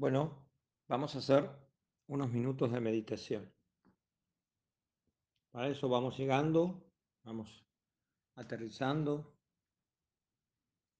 [0.00, 0.48] Bueno,
[0.88, 1.50] vamos a hacer
[2.06, 3.52] unos minutos de meditación.
[5.50, 6.90] Para eso vamos llegando,
[7.22, 7.66] vamos
[8.34, 9.36] aterrizando,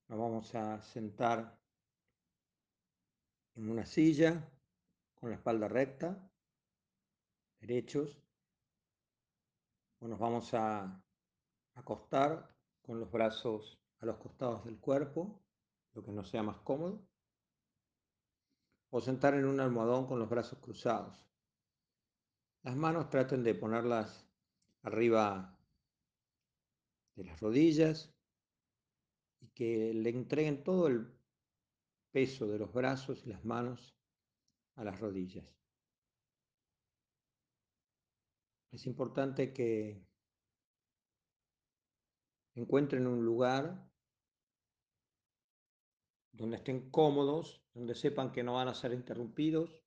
[0.06, 1.58] nos vamos a sentar
[3.54, 4.46] en una silla
[5.14, 6.30] con la espalda recta,
[7.58, 8.22] derechos,
[10.00, 11.02] o nos vamos a
[11.72, 15.42] acostar con los brazos a los costados del cuerpo,
[15.94, 17.09] lo que nos sea más cómodo
[18.90, 21.26] o sentar en un almohadón con los brazos cruzados.
[22.62, 24.28] Las manos traten de ponerlas
[24.82, 25.56] arriba
[27.14, 28.14] de las rodillas
[29.40, 31.12] y que le entreguen todo el
[32.10, 33.96] peso de los brazos y las manos
[34.74, 35.46] a las rodillas.
[38.72, 40.04] Es importante que
[42.54, 43.90] encuentren un lugar
[46.32, 49.84] donde estén cómodos, donde sepan que no van a ser interrumpidos,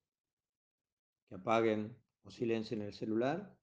[1.27, 3.57] que apaguen o silencien el celular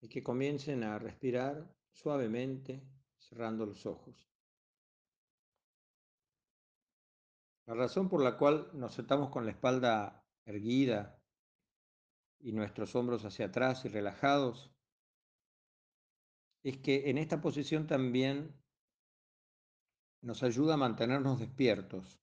[0.00, 2.82] y que comiencen a respirar suavemente
[3.18, 4.30] cerrando los ojos.
[7.66, 11.22] La razón por la cual nos sentamos con la espalda erguida
[12.40, 14.74] y nuestros hombros hacia atrás y relajados
[16.62, 18.59] es que en esta posición también
[20.22, 22.20] nos ayuda a mantenernos despiertos.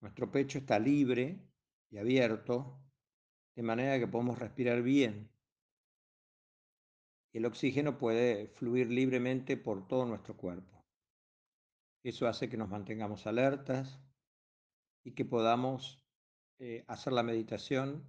[0.00, 1.40] Nuestro pecho está libre
[1.90, 2.80] y abierto,
[3.54, 5.30] de manera que podemos respirar bien.
[7.32, 10.84] El oxígeno puede fluir libremente por todo nuestro cuerpo.
[12.02, 14.00] Eso hace que nos mantengamos alertas
[15.04, 16.02] y que podamos
[16.58, 18.06] eh, hacer la meditación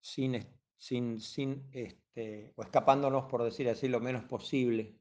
[0.00, 0.46] sin,
[0.78, 4.98] sin, sin este, o escapándonos, por decir así, lo menos posible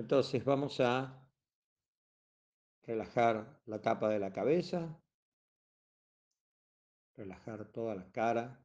[0.00, 1.28] entonces vamos a
[2.84, 4.98] relajar la tapa de la cabeza,
[7.14, 8.64] relajar toda la cara,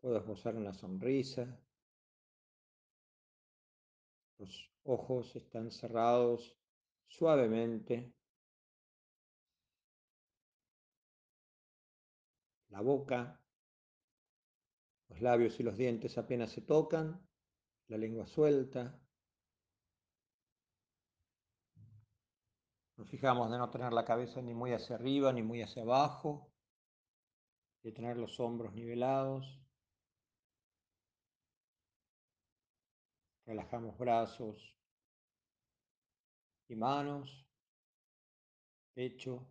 [0.00, 1.60] puedo esbozar una sonrisa,
[4.38, 6.56] los ojos están cerrados
[7.08, 8.14] suavemente,
[12.68, 13.44] la boca,
[15.08, 17.20] los labios y los dientes apenas se tocan,
[17.88, 19.01] la lengua suelta,
[23.02, 26.52] Nos fijamos de no tener la cabeza ni muy hacia arriba ni muy hacia abajo,
[27.82, 29.60] de tener los hombros nivelados.
[33.44, 34.76] Relajamos brazos
[36.68, 37.44] y manos,
[38.94, 39.48] pecho,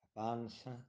[0.00, 0.88] la panza.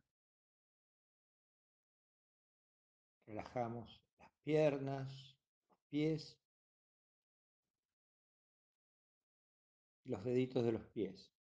[3.25, 5.35] Relajamos las piernas,
[5.67, 6.44] los pies
[10.05, 11.31] los deditos de los pies.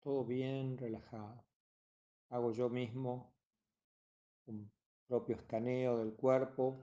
[0.00, 1.44] Todo bien relajado.
[2.28, 3.34] Hago yo mismo
[4.46, 4.70] un
[5.06, 6.78] propio escaneo del cuerpo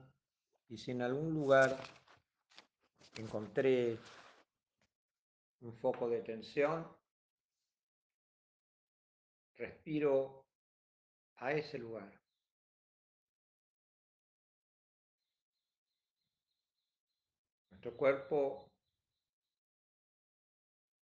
[0.68, 1.78] y si en algún lugar
[3.16, 3.98] encontré
[5.60, 6.86] un foco de tensión,
[9.56, 10.44] respiro
[11.36, 12.21] a ese lugar.
[17.82, 18.70] Nuestro cuerpo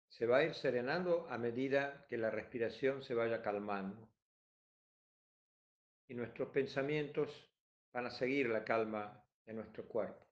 [0.08, 4.08] se va a ir serenando a medida que la respiración se vaya calmando.
[6.06, 7.50] Y nuestros pensamientos
[7.92, 10.24] van a seguir la calma de nuestro cuerpo.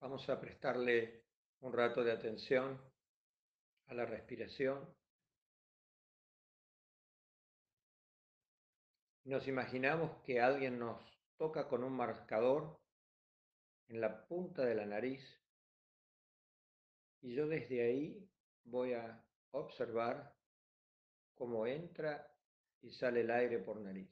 [0.00, 1.24] Vamos a prestarle
[1.60, 2.78] un rato de atención
[3.86, 4.86] a la respiración.
[9.24, 11.00] Nos imaginamos que alguien nos
[11.38, 12.78] toca con un marcador
[13.88, 15.22] en la punta de la nariz
[17.22, 18.30] y yo desde ahí
[18.64, 20.36] voy a observar
[21.34, 22.30] cómo entra
[22.82, 24.10] y sale el aire por nariz.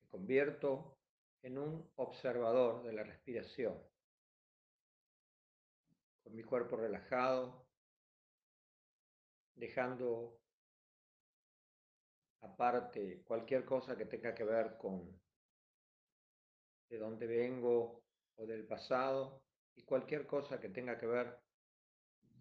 [0.00, 0.98] Me convierto
[1.42, 3.80] en un observador de la respiración,
[6.24, 7.64] con mi cuerpo relajado,
[9.54, 10.41] dejando
[12.42, 15.20] aparte cualquier cosa que tenga que ver con
[16.88, 18.02] de dónde vengo
[18.36, 19.42] o del pasado
[19.74, 21.38] y cualquier cosa que tenga que ver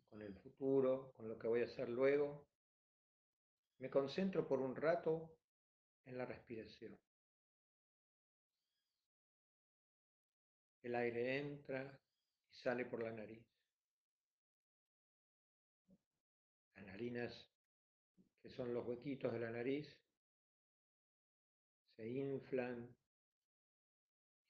[0.10, 2.46] con el futuro, con lo que voy a hacer luego,
[3.80, 5.34] me concentro por un rato
[6.06, 7.00] en la respiración.
[10.84, 12.00] El aire entra
[12.50, 13.46] y sale por la nariz.
[16.76, 17.51] Las narinas
[18.42, 19.96] que son los huequitos de la nariz,
[21.96, 22.96] se inflan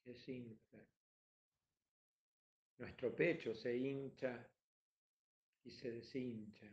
[0.04, 0.86] y desinflan.
[2.78, 4.48] Nuestro pecho se hincha
[5.64, 6.66] y se deshincha.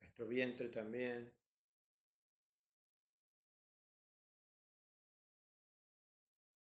[0.00, 1.32] Nuestro vientre también.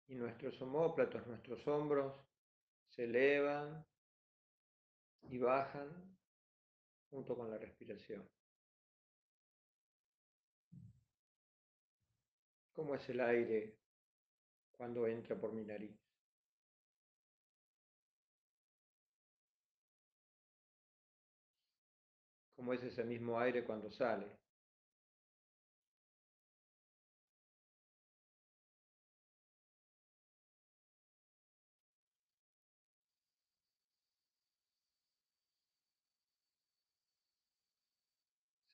[0.08, 2.20] Y nuestros homóplatos, nuestros hombros,
[2.88, 3.86] se elevan
[5.22, 6.18] y bajan
[7.10, 8.28] junto con la respiración.
[12.80, 13.76] ¿Cómo es el aire
[14.72, 15.94] cuando entra por mi nariz?
[22.56, 24.38] ¿Cómo es ese mismo aire cuando sale?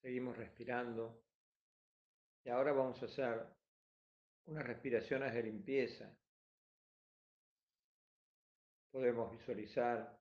[0.00, 1.24] Seguimos respirando.
[2.44, 3.56] Y ahora vamos a hacer
[4.46, 6.10] unas respiraciones de limpieza.
[8.90, 10.18] Podemos visualizar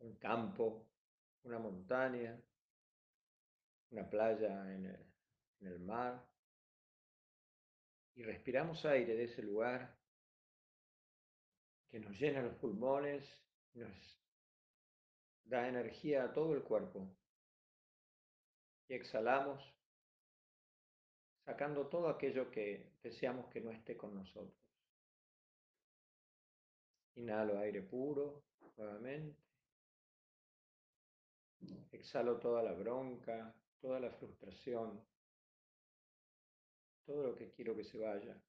[0.00, 0.86] un campo,
[1.42, 2.40] una montaña,
[3.90, 4.86] una playa en
[5.60, 6.24] el, mar.
[8.14, 9.98] Y respiramos aire de ese lugar
[11.88, 13.24] que nos llena los pulmones,
[13.74, 14.20] nos
[15.44, 17.10] da energía a todo el cuerpo.
[18.88, 19.60] Y exhalamos
[21.50, 24.56] sacando todo aquello que deseamos que no esté con nosotros.
[27.16, 28.44] Inhalo aire puro
[28.76, 29.36] nuevamente.
[31.90, 35.04] Exhalo toda la bronca, toda la frustración,
[37.04, 38.40] todo lo que quiero que se vaya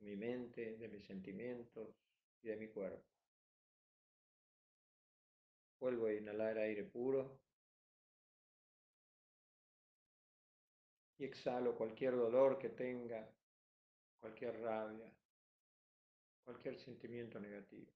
[0.00, 1.94] de mi mente, de mis sentimientos
[2.42, 3.06] y de mi cuerpo.
[5.78, 7.38] Vuelvo a inhalar aire puro.
[11.20, 13.30] Y exhalo cualquier dolor que tenga,
[14.18, 15.12] cualquier rabia,
[16.42, 17.92] cualquier sentimiento negativo.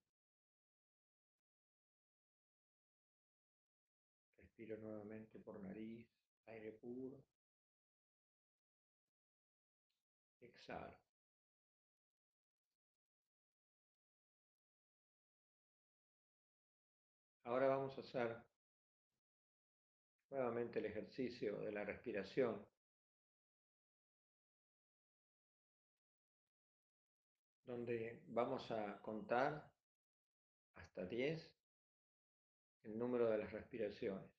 [4.37, 6.07] Respiro nuevamente por nariz,
[6.45, 7.17] aire puro.
[10.39, 10.99] Exhalo.
[17.45, 18.37] Ahora vamos a hacer
[20.29, 22.74] nuevamente el ejercicio de la respiración
[27.65, 29.71] donde vamos a contar
[30.75, 31.51] hasta 10
[32.83, 34.29] el número de las respiraciones.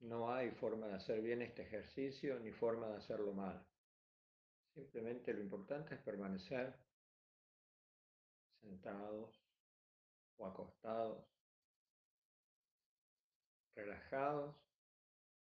[0.00, 3.64] No hay forma de hacer bien este ejercicio ni forma de hacerlo mal.
[4.74, 6.74] Simplemente lo importante es permanecer
[8.62, 9.44] sentados
[10.38, 11.24] o acostados,
[13.74, 14.56] relajados,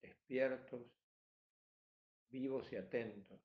[0.01, 1.00] despiertos
[2.31, 3.41] vivos y atentos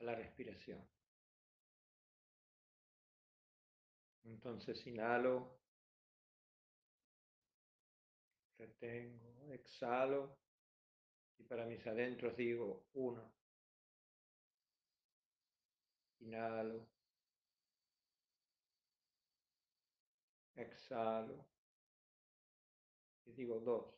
[0.00, 0.86] a la respiración.
[4.24, 5.58] Entonces inhalo,
[8.58, 10.38] retengo, exhalo.
[11.38, 13.32] Y para mis adentros digo uno.
[16.20, 16.86] Inhalo,
[20.56, 21.46] exhalo.
[23.24, 23.97] Y digo dos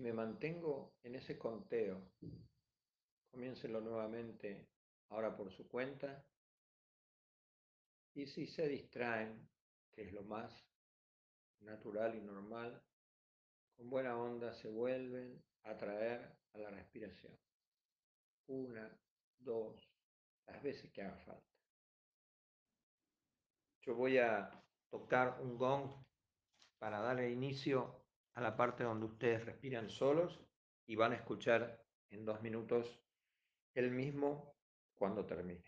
[0.00, 2.10] me mantengo en ese conteo.
[3.30, 4.68] Comiénselo nuevamente
[5.10, 6.24] ahora por su cuenta.
[8.14, 9.48] Y si se distraen,
[9.92, 10.66] que es lo más
[11.60, 12.82] natural y normal,
[13.76, 17.38] con buena onda se vuelven a traer a la respiración.
[18.48, 18.90] Una,
[19.38, 19.86] dos,
[20.46, 21.46] las veces que haga falta.
[23.82, 24.50] Yo voy a
[24.90, 26.04] tocar un gong
[26.78, 27.99] para darle inicio
[28.34, 30.40] a la parte donde ustedes respiran solos
[30.86, 33.00] y van a escuchar en dos minutos
[33.74, 34.54] el mismo
[34.94, 35.64] cuando termine.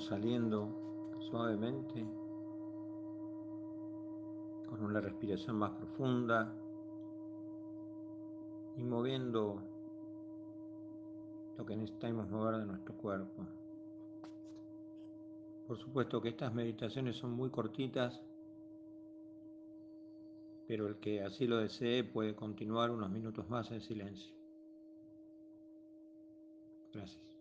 [0.00, 0.68] Saliendo
[1.20, 2.04] suavemente
[4.68, 6.52] con una respiración más profunda
[8.76, 9.62] y moviendo
[11.56, 13.46] lo que necesitamos mover de nuestro cuerpo.
[15.66, 18.20] Por supuesto que estas meditaciones son muy cortitas,
[20.66, 24.34] pero el que así lo desee puede continuar unos minutos más en silencio.
[26.92, 27.33] Gracias.